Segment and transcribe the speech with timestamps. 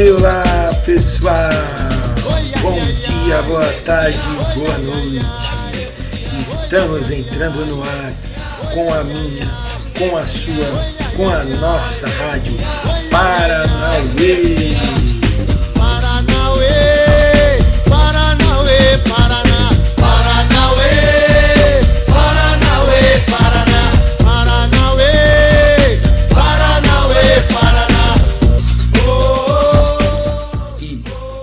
[0.00, 1.50] Olá pessoal!
[2.62, 4.18] Bom dia, boa tarde,
[4.54, 5.20] boa noite.
[6.40, 8.10] Estamos entrando no ar
[8.72, 9.46] com a minha,
[9.98, 10.64] com a sua,
[11.14, 12.56] com a nossa rádio.
[13.10, 14.74] Paranauê,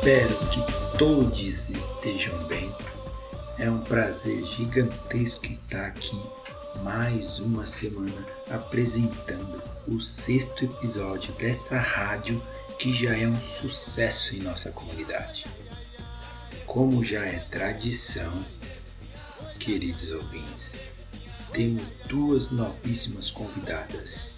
[0.07, 2.73] Espero que todos estejam bem.
[3.59, 6.17] É um prazer gigantesco estar aqui
[6.81, 12.41] mais uma semana apresentando o sexto episódio dessa rádio
[12.80, 15.45] que já é um sucesso em nossa comunidade.
[16.66, 18.45] Como já é tradição,
[19.59, 20.85] queridos ouvintes,
[21.52, 24.38] temos duas novíssimas convidadas.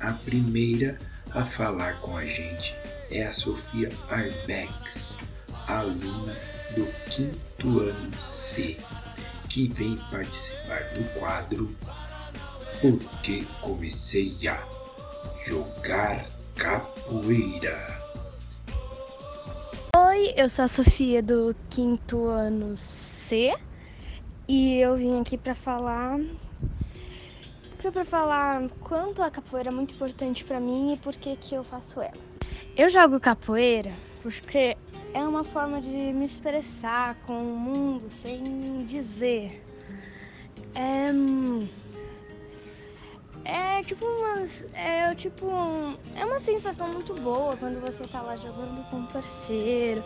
[0.00, 0.98] A primeira
[1.32, 2.74] a falar com a gente
[3.10, 5.18] é a Sofia Arbex,
[5.66, 6.36] aluna
[6.76, 8.76] do quinto ano C,
[9.48, 11.76] que vem participar do quadro
[12.80, 14.62] Porque Comecei a
[15.44, 18.00] Jogar Capoeira.
[19.96, 23.52] Oi, eu sou a Sofia do quinto ano C
[24.46, 26.20] e eu vim aqui para falar
[27.92, 31.64] para falar quanto a capoeira é muito importante para mim e por que que eu
[31.64, 32.29] faço ela.
[32.76, 34.76] Eu jogo capoeira porque
[35.12, 39.62] é uma forma de me expressar com o mundo sem dizer.
[40.74, 41.10] É,
[43.44, 45.46] é tipo uma, é tipo
[46.14, 50.02] é uma sensação muito boa quando você tá lá jogando com um parceiro,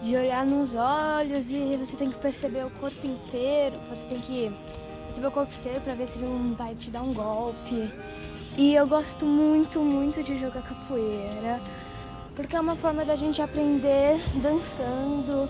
[0.00, 4.52] de olhar nos olhos e você tem que perceber o corpo inteiro, você tem que
[5.22, 7.92] o corpo inteiro para ver se ele não vai te dar um golpe.
[8.56, 11.60] E eu gosto muito, muito de jogar capoeira,
[12.36, 15.48] porque é uma forma da gente aprender dançando,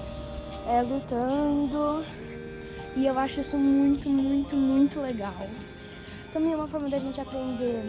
[0.66, 2.04] é, lutando.
[2.96, 5.34] E eu acho isso muito, muito, muito legal.
[6.32, 7.84] Também é uma forma da gente aprender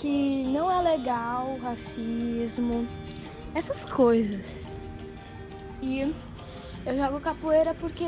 [0.00, 2.86] que não é legal racismo,
[3.54, 4.46] essas coisas.
[5.80, 6.14] E
[6.86, 8.04] eu jogo capoeira porque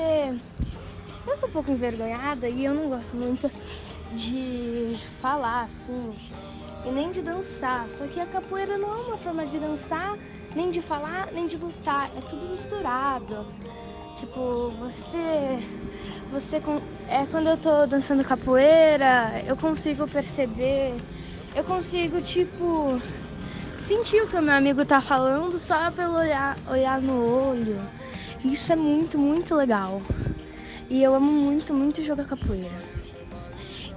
[1.27, 3.51] eu sou um pouco envergonhada e eu não gosto muito
[4.15, 6.13] de falar assim
[6.87, 7.87] e nem de dançar.
[7.91, 10.17] Só que a capoeira não é uma forma de dançar,
[10.55, 12.11] nem de falar, nem de lutar.
[12.17, 13.47] É tudo misturado.
[14.17, 15.59] Tipo, você.
[16.33, 16.63] Você.
[17.09, 20.95] É quando eu tô dançando capoeira, eu consigo perceber.
[21.55, 23.01] Eu consigo, tipo.
[23.85, 27.81] Sentir o que o meu amigo tá falando só pelo olhar, olhar no olho.
[28.45, 30.03] Isso é muito, muito legal.
[30.89, 32.71] E eu amo muito, muito jogar capoeira.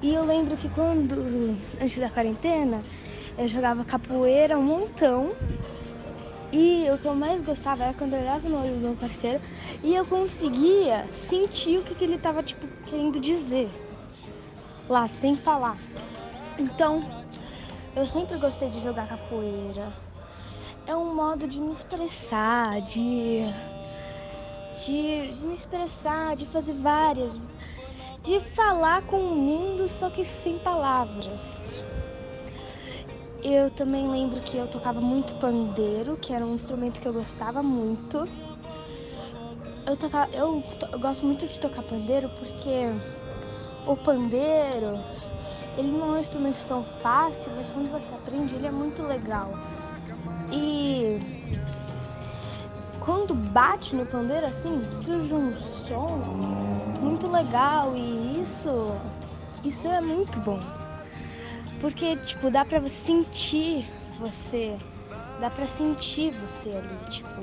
[0.01, 2.81] E eu lembro que quando, antes da quarentena,
[3.37, 5.31] eu jogava capoeira um montão.
[6.51, 9.39] E o que eu mais gostava era quando eu olhava no olho do meu parceiro
[9.83, 13.69] e eu conseguia sentir o que, que ele tava, tipo, querendo dizer.
[14.89, 15.77] Lá, sem falar.
[16.57, 17.01] Então,
[17.95, 19.93] eu sempre gostei de jogar capoeira.
[20.87, 23.45] É um modo de me expressar, de
[24.85, 27.49] de, me expressar, de fazer várias,
[28.23, 31.83] de falar com o mundo, só que sem palavras.
[33.43, 37.63] Eu também lembro que eu tocava muito pandeiro, que era um instrumento que eu gostava
[37.63, 38.27] muito.
[39.85, 42.89] Eu, toca, eu, eu gosto muito de tocar pandeiro porque
[43.87, 44.99] o pandeiro,
[45.77, 49.51] ele não é um instrumento tão fácil, mas quando você aprende, ele é muito legal.
[50.51, 51.19] E
[53.09, 55.51] quando bate no pandeiro assim, surge um
[55.87, 56.21] som
[57.01, 58.95] muito legal e isso
[59.63, 60.59] isso é muito bom.
[61.81, 63.89] Porque tipo, dá pra sentir
[64.19, 64.77] você,
[65.39, 67.41] dá pra sentir você ali, tipo,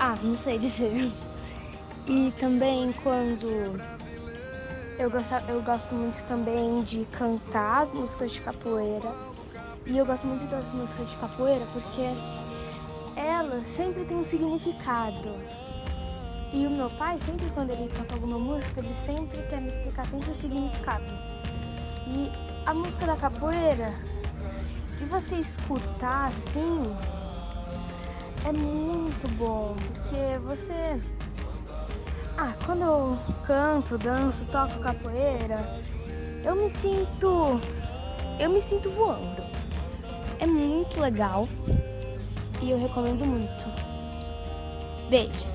[0.00, 1.08] ah, não sei dizer.
[2.08, 3.80] E também quando
[4.96, 9.12] eu gosto, eu gosto muito também de cantar as músicas de capoeira.
[9.84, 12.02] E eu gosto muito das músicas de capoeira porque
[13.16, 15.34] ela sempre tem um significado.
[16.52, 20.06] E o meu pai, sempre quando ele toca alguma música, ele sempre quer me explicar
[20.06, 21.04] sempre o significado.
[22.06, 22.30] E
[22.66, 23.92] a música da capoeira,
[25.00, 26.82] e você escutar assim,
[28.44, 31.00] é muito bom, porque você.
[32.38, 35.80] Ah, quando eu canto, danço, toco capoeira,
[36.44, 37.60] eu me sinto.
[38.38, 39.42] Eu me sinto voando.
[40.38, 41.48] É muito legal
[42.62, 43.64] e eu recomendo muito.
[45.08, 45.46] Beijo!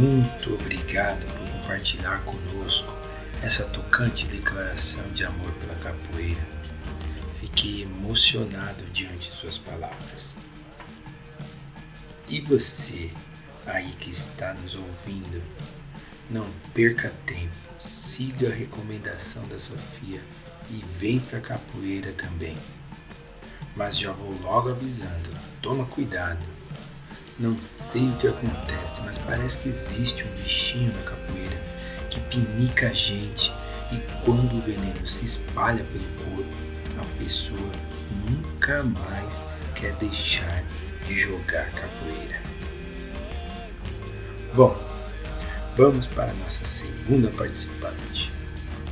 [0.00, 2.90] Muito obrigado por compartilhar conosco
[3.42, 6.40] essa tocante declaração de amor pela capoeira.
[7.38, 10.34] Fiquei emocionado diante de suas palavras.
[12.30, 13.10] E você,
[13.66, 15.42] aí que está nos ouvindo,
[16.30, 20.22] não perca tempo, siga a recomendação da Sofia
[20.70, 22.56] e vem para capoeira também.
[23.76, 25.30] Mas já vou logo avisando,
[25.60, 26.59] toma cuidado.
[27.40, 31.56] Não sei o que acontece, mas parece que existe um bichinho na capoeira
[32.10, 33.50] que pinica a gente
[33.90, 36.04] e quando o veneno se espalha pelo
[36.34, 36.54] corpo,
[37.00, 37.72] a pessoa
[38.28, 39.42] nunca mais
[39.74, 40.62] quer deixar
[41.06, 42.42] de jogar capoeira.
[44.54, 44.76] Bom,
[45.78, 48.30] vamos para a nossa segunda participante,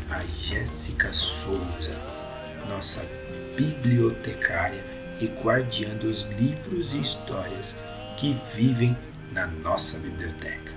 [0.09, 1.93] a Jéssica Souza,
[2.67, 3.05] nossa
[3.55, 4.83] bibliotecária
[5.21, 7.77] e guardiã dos livros e histórias
[8.19, 8.97] que vivem
[9.31, 10.73] na nossa biblioteca.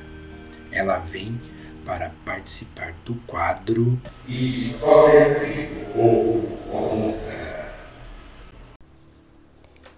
[0.71, 1.41] Ela vem
[1.83, 7.73] para participar do quadro História do Povo Fé.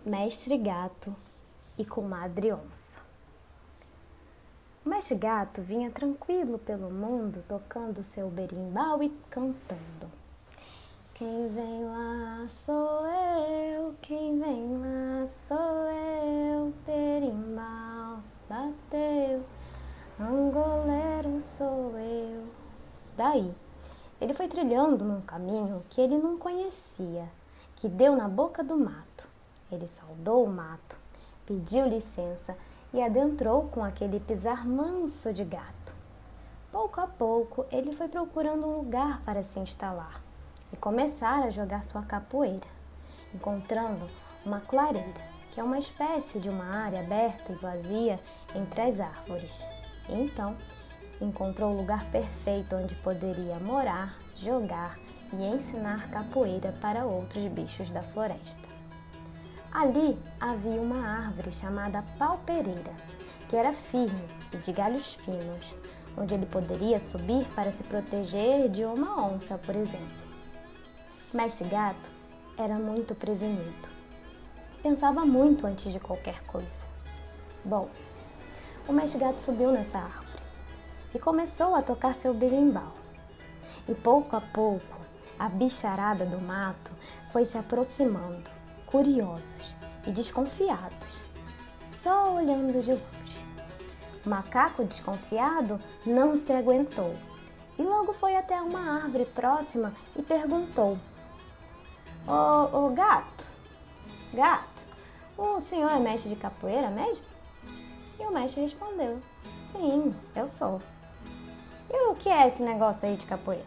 [0.06, 1.14] Mestre Gato
[1.78, 2.98] e Comadre Onça.
[4.86, 10.10] O mestre Gato vinha tranquilo pelo mundo, tocando seu berimbau e cantando.
[11.14, 15.83] Quem vem lá sou eu, quem vem lá sou eu,
[21.64, 22.46] sou eu.
[23.16, 23.54] Daí,
[24.20, 27.30] ele foi trilhando num caminho que ele não conhecia,
[27.78, 29.30] que deu na boca do mato.
[29.72, 31.00] Ele saudou o mato,
[31.46, 32.58] pediu licença
[32.94, 35.96] e adentrou com aquele pisar manso de gato.
[36.72, 40.22] Pouco a pouco, ele foi procurando um lugar para se instalar
[40.72, 42.68] e começar a jogar sua capoeira,
[43.34, 44.06] encontrando
[44.46, 45.22] uma clareira,
[45.54, 48.20] que é uma espécie de uma área aberta e vazia
[48.56, 49.64] entre as árvores.
[50.10, 50.56] Então,
[51.22, 54.98] encontrou o lugar perfeito onde poderia morar, jogar
[55.32, 58.74] e ensinar capoeira para outros bichos da floresta.
[59.72, 62.94] Ali havia uma árvore chamada pau-pereira,
[63.50, 64.24] que era firme
[64.54, 65.76] e de galhos finos,
[66.16, 70.24] onde ele poderia subir para se proteger de uma onça, por exemplo.
[71.34, 72.12] Mestre Gato
[72.58, 73.90] era muito prevenido.
[74.84, 76.84] Pensava muito antes de qualquer coisa.
[77.66, 77.90] Bom,
[78.88, 80.23] o Mestre Gato subiu nessa árvore
[81.14, 82.94] e começou a tocar seu berimbau.
[83.88, 84.98] E pouco a pouco,
[85.38, 86.92] a bicharada do mato
[87.32, 88.50] foi se aproximando
[88.86, 89.76] curiosos
[90.06, 91.22] e desconfiados,
[91.86, 93.44] só olhando de longe.
[94.26, 97.14] O macaco desconfiado não se aguentou
[97.78, 100.98] e logo foi até uma árvore próxima e perguntou:
[102.28, 103.50] Ô, ô gato,
[104.34, 104.88] gato,
[105.38, 107.26] o senhor é mestre de capoeira mesmo?
[108.20, 109.20] E o mestre respondeu:
[109.72, 110.82] Sim, eu sou.
[111.94, 113.64] E o que é esse negócio aí de capoeira?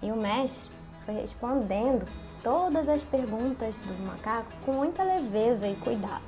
[0.00, 0.72] E o mestre
[1.04, 2.08] foi respondendo
[2.42, 6.22] todas as perguntas do macaco com muita leveza e cuidado.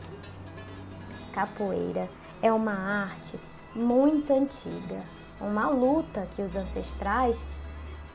[1.33, 2.07] Capoeira
[2.42, 3.40] é uma arte
[3.75, 5.02] muito antiga,
[5.40, 7.42] uma luta que os ancestrais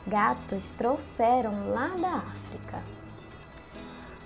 [0.06, 2.84] gatos trouxeram lá da África.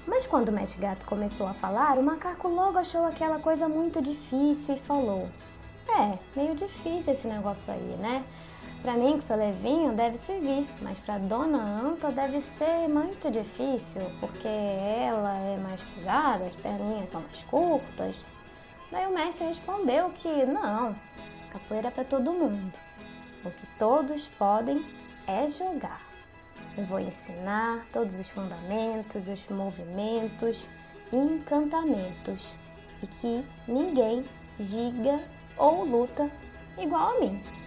[0.06, 4.02] Mas quando o mestre gato começou a falar, o macaco logo achou aquela coisa muito
[4.02, 5.30] difícil e falou:
[5.88, 8.26] É, meio difícil esse negócio aí, né?
[8.82, 14.02] Para mim, que sou levinho, deve servir, mas para Dona Anta deve ser muito difícil,
[14.22, 18.24] porque ela é mais pesada, as perninhas são mais curtas.
[18.90, 20.96] Daí o mestre respondeu que não,
[21.52, 22.74] capoeira é para todo mundo.
[23.44, 24.84] O que todos podem
[25.28, 26.02] é jogar.
[26.78, 30.70] Eu vou ensinar todos os fundamentos, os movimentos
[31.12, 32.56] encantamentos,
[33.04, 34.24] e que ninguém
[34.58, 35.20] giga
[35.58, 36.30] ou luta
[36.78, 37.59] igual a mim.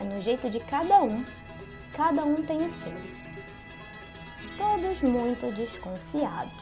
[0.00, 1.24] É no jeito de cada um,
[1.92, 2.92] cada um tem o seu.
[4.56, 6.52] Todos muito desconfiados.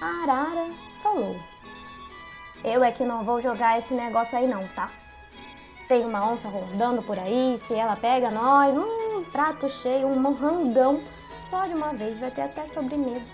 [0.00, 0.70] A arara
[1.02, 1.36] falou:
[2.64, 4.90] Eu é que não vou jogar esse negócio aí, não, tá?
[5.88, 11.00] Tem uma onça rondando por aí, se ela pega nós, um prato cheio, um morrangão,
[11.30, 13.32] só de uma vez vai ter até sobremesa.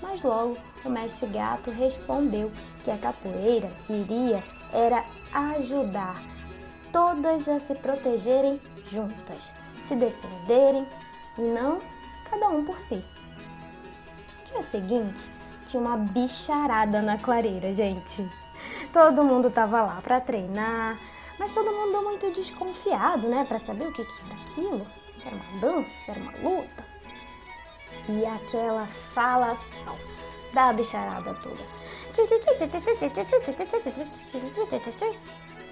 [0.00, 2.50] Mas logo o mestre gato respondeu
[2.82, 4.42] que a capoeira iria
[4.72, 6.31] era ajudar
[6.92, 9.52] todas a se protegerem juntas,
[9.88, 10.86] se defenderem
[11.38, 11.80] e não
[12.30, 12.96] cada um por si.
[12.96, 15.22] No dia seguinte,
[15.66, 18.28] tinha uma bicharada na clareira, gente.
[18.92, 20.98] Todo mundo tava lá para treinar,
[21.38, 24.86] mas todo mundo muito desconfiado, né, para saber o que, que era aquilo.
[25.20, 26.84] Se era uma dança, se era uma luta.
[28.08, 29.96] E aquela falação.
[30.52, 31.64] da bicharada toda.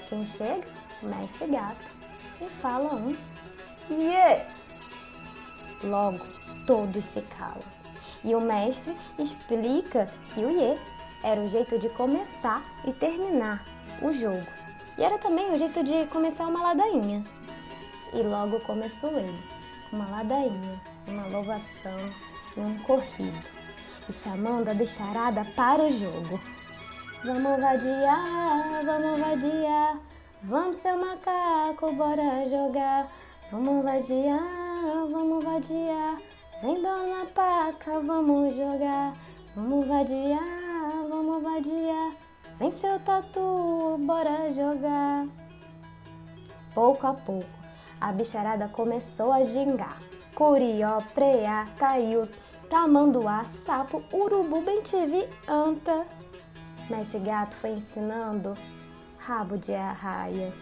[0.09, 0.80] Quem chega?
[1.03, 1.93] Mestre gato.
[2.41, 3.15] E fala um
[3.91, 4.43] Iê!
[5.83, 6.25] Logo,
[6.67, 7.59] todos se calam.
[8.23, 10.77] E o mestre explica que o Iê
[11.23, 13.65] era o jeito de começar e terminar
[14.01, 14.47] o jogo.
[14.97, 17.25] E era também o jeito de começar uma ladainha.
[18.13, 19.39] E logo começou ele,
[19.93, 22.13] uma ladainha, uma louvação
[22.57, 23.49] e um corrido,
[24.09, 26.41] e chamando a bicharada para o jogo.
[27.25, 29.30] Vamos vadiar, vamos vadiar,
[30.51, 33.07] vamos ser macaco, bora jogar.
[33.53, 36.17] Vamos vadiar, vamos vadiar,
[36.61, 39.13] vem dona paca, vamos jogar.
[39.55, 42.13] Vamos vadiar, vamos vadiar,
[42.59, 45.27] vem seu tatu, bora jogar.
[46.75, 47.47] Pouco a pouco,
[48.01, 49.99] a bicharada começou a gingar.
[50.35, 52.29] Curió, preá, taiu,
[52.69, 56.07] tamanduá, sapo, urubu, bem-te-vi, anta.
[56.89, 58.55] Mestre Gato foi ensinando
[59.31, 60.53] rabo de arraia,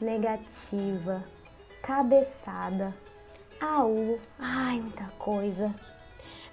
[0.00, 1.22] negativa,
[1.80, 2.92] cabeçada,
[3.60, 5.72] aú, ai, muita coisa.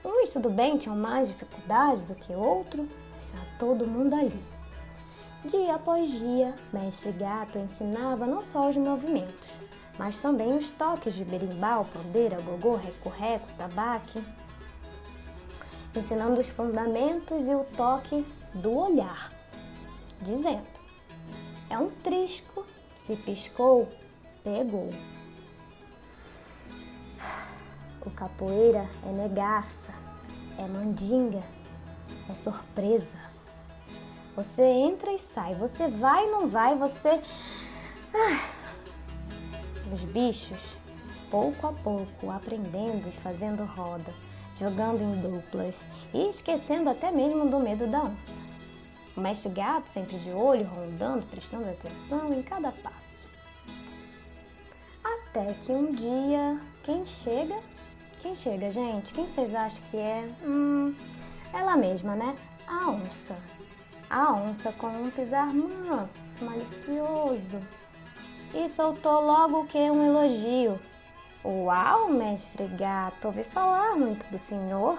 [0.05, 2.87] Uns tudo bem, tinham mais dificuldade do que outro,
[3.19, 4.39] estava todo mundo ali.
[5.43, 9.49] Dia após dia, Mestre Gato ensinava não só os movimentos,
[9.97, 14.23] mas também os toques de berimbau, pandeira, gogô, reco-reco, tabaque,
[15.95, 19.31] ensinando os fundamentos e o toque do olhar,
[20.21, 20.80] dizendo:
[21.71, 22.65] é um trisco,
[23.05, 23.87] se piscou,
[24.43, 24.89] pegou.
[28.05, 29.93] O capoeira é negaça,
[30.57, 31.41] é mandinga,
[32.29, 33.17] é surpresa.
[34.35, 37.21] Você entra e sai, você vai e não vai, você.
[38.13, 38.49] Ah.
[39.93, 40.77] Os bichos,
[41.29, 44.13] pouco a pouco, aprendendo e fazendo roda,
[44.59, 45.81] jogando em duplas
[46.13, 48.50] e esquecendo até mesmo do medo da onça.
[49.15, 53.25] O mestre gato sempre de olho, rondando, prestando atenção em cada passo.
[55.03, 57.59] Até que um dia, quem chega?
[58.21, 59.13] Quem chega, gente?
[59.13, 60.29] Quem vocês acham que é?
[60.43, 60.95] Hum,
[61.51, 62.35] ela mesma, né?
[62.67, 63.35] A onça.
[64.09, 67.61] A onça com um pisar manso, malicioso.
[68.53, 69.77] E soltou logo que?
[69.77, 70.79] Um elogio.
[71.43, 74.97] Uau, mestre gato, ouvi falar muito do senhor.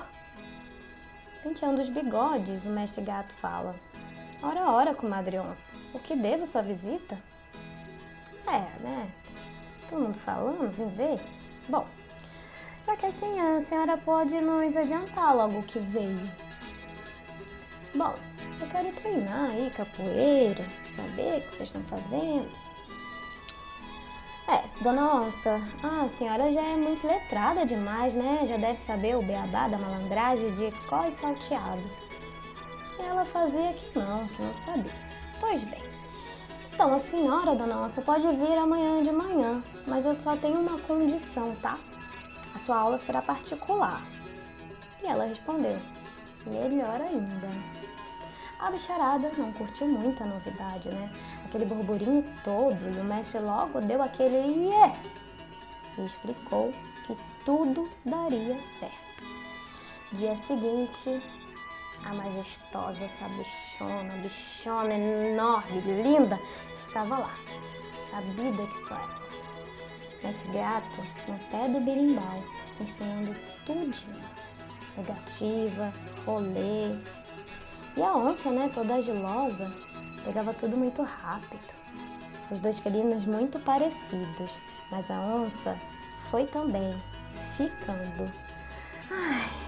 [1.43, 3.75] Penteando os bigodes, o mestre gato fala.
[4.43, 7.17] Ora, ora, comadre onça, o que devo sua visita?
[8.45, 9.09] É, né?
[9.89, 11.21] Todo mundo falando, vem ver?
[11.69, 11.87] Bom,
[12.85, 16.29] já que assim a senhora pode nos adiantar logo que veio.
[17.95, 18.15] Bom,
[18.61, 20.65] eu quero treinar aí capoeira,
[20.97, 22.51] saber o que vocês estão fazendo.
[24.49, 28.45] É, dona Onça, a senhora já é muito letrada demais, né?
[28.49, 31.83] Já deve saber o beabá da malandragem de có e salteado.
[33.13, 34.91] Ela fazia que não, que não sabia.
[35.39, 35.83] Pois bem.
[36.73, 40.79] Então, a senhora, dona Onça, pode vir amanhã de manhã, mas eu só tenho uma
[40.79, 41.79] condição, tá?
[42.55, 44.01] A sua aula será particular.
[45.03, 45.79] E ela respondeu:
[46.47, 47.51] Melhor ainda.
[48.59, 51.13] A bicharada não curtiu muito a novidade, né?
[51.45, 54.93] Aquele burburinho todo, e o mestre logo deu aquele iê
[55.99, 56.73] e explicou
[57.07, 57.15] que
[57.45, 59.03] tudo daria certo.
[60.13, 61.23] Dia seguinte,
[62.05, 66.39] a majestosa, essa bichona, bichona enorme, linda,
[66.77, 67.37] estava lá,
[68.11, 69.23] sabida que só era.
[70.23, 72.45] Mestre Gato no pé do berimbau,
[72.81, 73.35] ensinando
[73.67, 74.23] tudinho.
[74.97, 75.93] Negativa,
[76.25, 76.97] rolê.
[77.97, 79.73] E a onça, né, toda agilosa,
[80.25, 81.75] pegava tudo muito rápido.
[82.51, 84.59] Os dois felinos muito parecidos,
[84.91, 85.77] mas a onça
[86.31, 86.95] foi também
[87.57, 88.31] ficando.
[89.11, 89.62] Ai,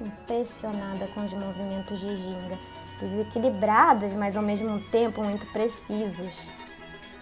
[0.00, 2.58] impressionada com os movimentos de ginga,
[3.00, 6.48] desequilibrados, mas ao mesmo tempo muito precisos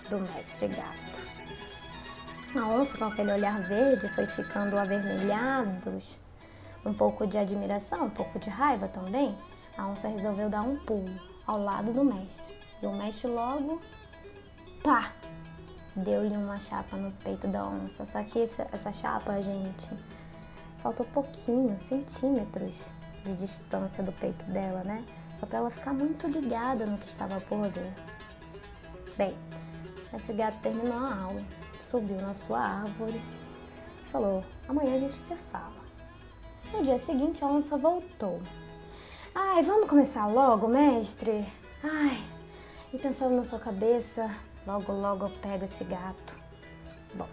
[0.09, 1.29] do mestre gato.
[2.57, 6.19] A onça, com aquele olhar verde, foi ficando avermelhados,
[6.85, 9.37] um pouco de admiração, um pouco de raiva também.
[9.77, 12.55] A onça resolveu dar um pulo ao lado do mestre.
[12.83, 13.81] E o mestre logo,
[14.83, 15.13] pá,
[15.95, 18.07] deu-lhe uma chapa no peito da onça.
[18.07, 19.89] Só que essa, chapa, gente,
[20.79, 22.91] faltou pouquinho, centímetros
[23.25, 25.05] de distância do peito dela, né?
[25.39, 27.93] Só para ela ficar muito ligada no que estava por vir.
[29.17, 29.35] Bem,
[30.13, 31.43] o gato terminou a aula,
[31.85, 33.21] subiu na sua árvore
[34.03, 35.79] e falou: Amanhã a gente se fala.
[36.73, 38.41] No dia seguinte, a onça voltou.
[39.35, 41.47] Ai, vamos começar logo, mestre?
[41.83, 42.19] Ai,
[42.93, 44.31] e pensando na sua cabeça,
[44.67, 46.37] logo, logo eu pego esse gato.
[47.15, 47.29] Bom,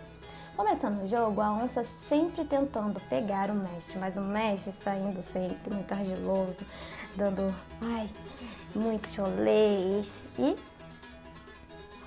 [0.55, 5.73] Começando o jogo, a onça sempre tentando pegar o mestre, mas o mestre saindo sempre
[5.73, 6.63] muito argiloso,
[7.13, 8.09] dando ai,
[8.73, 10.55] muito cholês e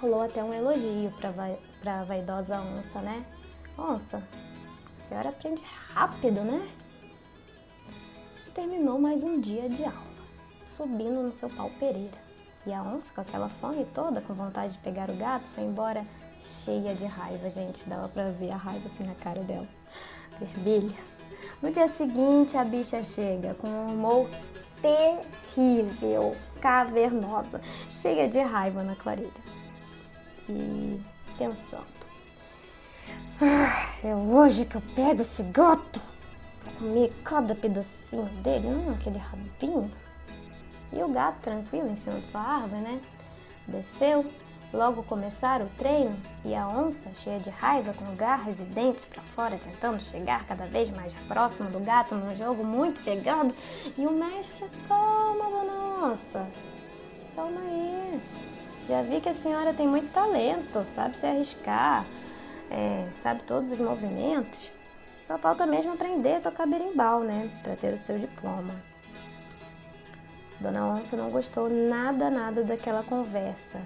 [0.00, 3.22] rolou até um elogio para vai, a vaidosa onça, né?
[3.76, 4.26] Onça,
[4.96, 5.62] a senhora aprende
[5.92, 6.66] rápido, né?
[8.46, 10.24] E terminou mais um dia de aula,
[10.66, 12.16] subindo no seu pau Pereira.
[12.66, 16.02] E a onça, com aquela fome toda, com vontade de pegar o gato, foi embora
[16.48, 17.88] cheia de raiva, gente.
[17.88, 19.68] Dava pra ver a raiva assim na cara dela,
[20.38, 20.96] vermelha.
[21.62, 24.28] No dia seguinte, a bicha chega com um humor
[24.80, 29.32] terrível, cavernosa, cheia de raiva na clareira.
[30.48, 31.00] E
[31.36, 31.86] pensando:
[33.40, 36.00] ah, é hoje que eu pego esse gato,
[36.64, 39.90] vou comer cada pedacinho dele, hum, aquele rabinho.
[40.92, 43.00] E o gato, tranquilo, em cima de sua árvore, né?
[43.66, 44.24] Desceu,
[44.72, 49.22] logo começaram o treino e a onça, cheia de raiva, com garras e dentes para
[49.22, 53.54] fora, tentando chegar cada vez mais próximo do gato num jogo muito pegado.
[53.96, 56.46] E o mestre, calma, dona onça,
[57.34, 58.20] calma aí.
[58.88, 62.04] Já vi que a senhora tem muito talento, sabe se arriscar,
[62.70, 64.72] é, sabe todos os movimentos.
[65.20, 67.50] Só falta mesmo aprender a tocar berimbau, né?
[67.62, 68.74] Para ter o seu diploma.
[70.58, 73.78] Dona Onça não gostou nada, nada daquela conversa.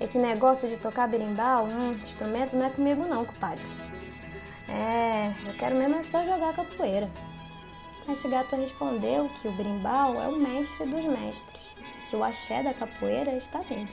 [0.00, 3.64] Esse negócio de tocar berimbau, um instrumento, não é comigo não, compadre.
[4.68, 7.10] É, eu quero mesmo é só jogar capoeira.
[8.06, 11.62] Mas o gato respondeu que o berimbau é o mestre dos mestres,
[12.08, 13.88] que o axé da capoeira está nele.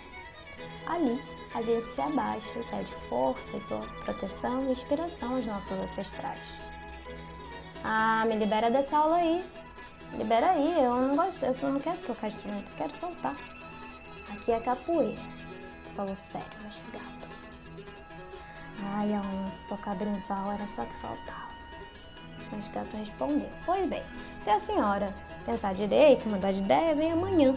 [0.85, 1.21] Ali,
[1.53, 6.39] a gente se abaixa e pede força e proteção e inspiração aos nossos ancestrais.
[7.83, 9.43] Ah, me libera dessa aula aí,
[10.17, 13.35] Libera aí, eu não gosto, eu não quero tocar instrumento, eu quero soltar.
[14.31, 15.21] Aqui é capoeira.
[15.95, 17.35] Falou sério, mas gato.
[18.97, 21.55] Ai, a onça tocar brimbal era só que faltava.
[22.51, 24.03] Mas gato respondeu: Pois bem,
[24.43, 25.13] se a senhora
[25.45, 27.55] pensar direito, mudar de ideia, vem amanhã.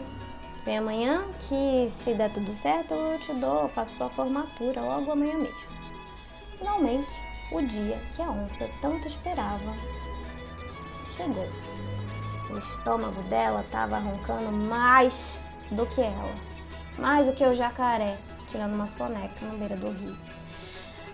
[0.63, 5.37] Vem amanhã que se der tudo certo eu te dou, faço sua formatura logo amanhã
[5.37, 5.69] mesmo.
[6.57, 7.13] Finalmente,
[7.51, 9.73] o dia que a onça tanto esperava
[11.09, 11.47] chegou.
[12.49, 15.39] O estômago dela estava roncando mais
[15.71, 16.35] do que ela,
[16.99, 20.15] mais do que o jacaré, tirando uma soneca na beira do rio.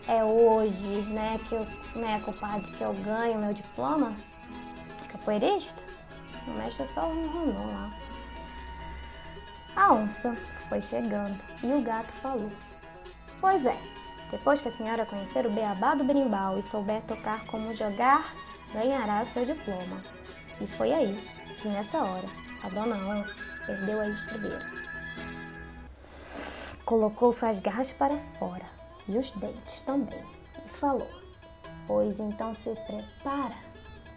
[0.08, 4.14] É hoje, né, que eu, né, culpado que eu ganho meu diploma
[5.02, 5.82] de capoeirista.
[6.48, 7.92] O mestre só enrolou lá.
[9.76, 10.36] A onça
[10.70, 12.52] foi chegando e o gato falou:
[13.42, 13.78] Pois é,
[14.32, 18.34] depois que a senhora conhecer o beabá do berimbau e souber tocar como jogar,
[18.74, 20.02] ganhará seu diploma.
[20.62, 21.16] E foi aí
[21.62, 22.28] que nessa hora
[22.64, 24.75] a dona onça perdeu a estribeira.
[26.86, 28.66] Colocou suas garras para fora
[29.10, 30.24] e os dentes também
[30.64, 31.10] e falou:
[31.88, 33.56] Pois então se prepara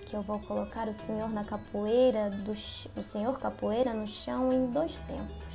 [0.06, 4.66] que eu vou colocar o senhor na capoeira do o senhor capoeira no chão em
[4.70, 5.48] dois tempos.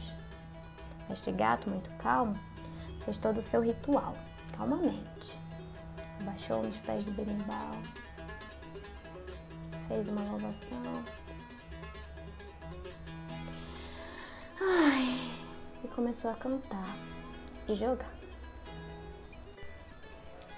[1.11, 2.35] Este gato muito calmo
[3.05, 4.13] fez todo o seu ritual
[4.57, 5.39] calmamente.
[6.21, 7.71] Abaixou nos pés do berimbau,
[9.87, 11.03] fez uma louvação.
[14.61, 15.12] Ai,
[15.83, 16.95] e começou a cantar
[17.67, 18.11] e jogar.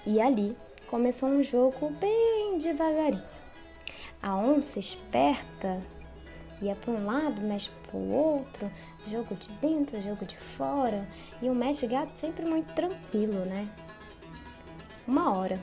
[0.04, 3.22] E ali começou um jogo bem devagarinho.
[4.22, 5.82] A onça esperta
[6.62, 8.70] ia para um lado, mexe para o outro,
[9.08, 11.06] jogo de dentro, jogo de fora,
[11.42, 13.68] e o mestre gato sempre muito tranquilo, né?
[15.06, 15.60] Uma hora,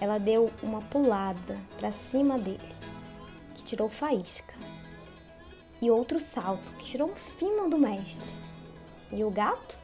[0.00, 2.58] ela deu uma pulada para cima dele,
[3.54, 4.54] que tirou faísca,
[5.80, 8.32] e outro salto, que tirou um fino do mestre.
[9.12, 9.78] E o gato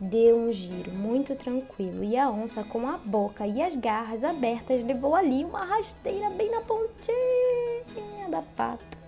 [0.00, 4.82] deu um giro muito tranquilo e a onça, com a boca e as garras abertas,
[4.82, 8.98] levou ali uma rasteira bem na pontinha da pata,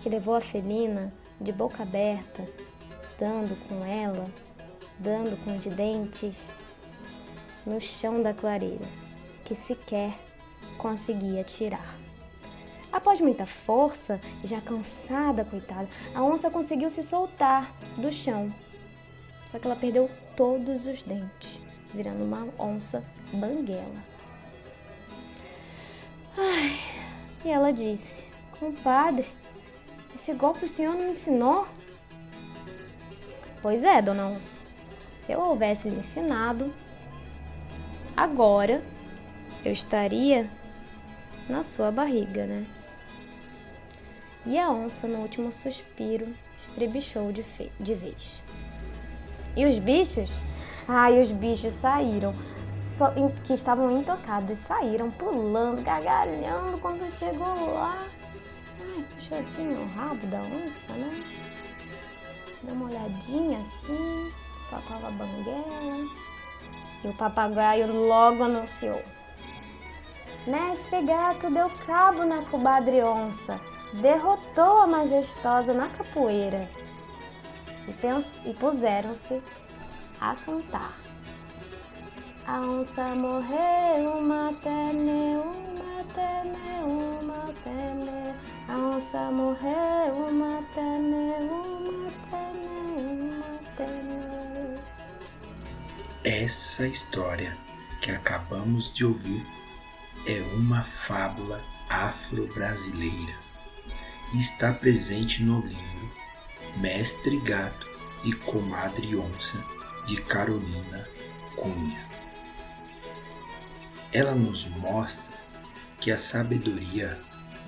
[0.00, 2.44] que levou a felina de boca aberta,
[3.18, 4.24] dando com ela,
[4.98, 6.52] dando com os dentes
[7.64, 8.86] no chão da clareira,
[9.44, 10.14] que sequer
[10.78, 11.97] conseguia tirar.
[12.98, 18.52] Após muita força, já cansada, coitada, a onça conseguiu se soltar do chão.
[19.46, 21.60] Só que ela perdeu todos os dentes,
[21.94, 24.02] virando uma onça banguela.
[26.36, 26.76] Ai,
[27.44, 28.26] e ela disse:
[28.58, 29.28] Compadre,
[30.12, 31.68] esse golpe o senhor não me ensinou?
[33.62, 34.60] Pois é, dona onça.
[35.20, 36.74] Se eu houvesse lhe ensinado,
[38.16, 38.82] agora
[39.64, 40.50] eu estaria
[41.48, 42.66] na sua barriga, né?
[44.46, 46.26] E a onça, no último suspiro,
[46.58, 47.44] estrebichou de,
[47.78, 48.42] de vez.
[49.56, 50.30] E os bichos?
[50.86, 52.34] Ai, os bichos saíram
[53.44, 58.04] que estavam intocadas saíram pulando, gargalhando quando chegou lá.
[58.80, 61.24] Ai, puxou assim o rabo da onça, né?
[62.62, 64.32] Deu uma olhadinha assim,
[64.68, 66.06] faltava a banguela.
[67.04, 69.00] E o papagaio logo anunciou.
[70.46, 73.60] Mestre Gato deu cabo na comadre onça,
[73.94, 76.68] derrotou a majestosa na capoeira.
[78.44, 79.42] E, puseram-se
[80.20, 80.92] a cantar.
[82.46, 85.36] A onça morreu, matene,
[85.78, 86.58] matene,
[87.22, 88.34] matene.
[88.68, 91.34] A onça morreu, matene,
[92.04, 94.80] matene, matene.
[96.24, 97.56] Essa história
[98.00, 99.46] que acabamos de ouvir
[100.26, 103.34] é uma fábula afro-brasileira
[104.34, 106.10] está presente no livro
[106.76, 107.88] Mestre Gato
[108.24, 109.64] e Comadre Onça
[110.06, 111.08] de Carolina
[111.56, 112.06] Cunha.
[114.12, 115.36] Ela nos mostra
[116.00, 117.18] que a sabedoria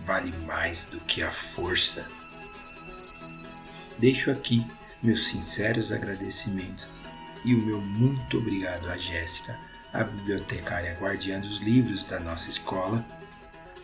[0.04, 2.06] vale mais do que a força.
[3.98, 4.66] Deixo aqui
[5.02, 6.88] meus sinceros agradecimentos
[7.44, 9.58] e o meu muito obrigado a Jéssica,
[9.92, 13.04] a bibliotecária guardiã dos livros da nossa escola,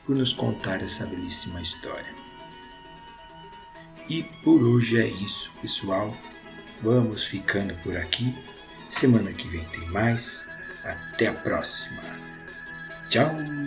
[0.04, 2.15] por nos contar essa belíssima história.
[4.08, 6.16] E por hoje é isso, pessoal.
[6.82, 8.34] Vamos ficando por aqui.
[8.88, 10.46] Semana que vem tem mais.
[10.84, 12.02] Até a próxima.
[13.08, 13.65] Tchau!